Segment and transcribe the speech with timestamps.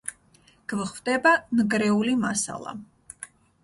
[0.73, 2.79] გვხვდება ნგრეული მასალა.